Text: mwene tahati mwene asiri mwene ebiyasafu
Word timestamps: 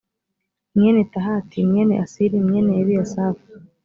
mwene 0.75 1.01
tahati 1.13 1.57
mwene 1.69 1.93
asiri 2.03 2.37
mwene 2.47 2.71
ebiyasafu 2.81 3.47